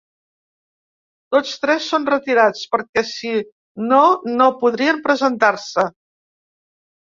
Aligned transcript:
Tots 1.35 1.51
tres 1.65 1.89
són 1.91 2.07
retirats, 2.11 2.63
perquè 2.73 3.05
si 3.11 3.35
no 3.93 4.01
no 4.41 4.49
podrien 4.65 5.05
presentar-se. 5.07 5.89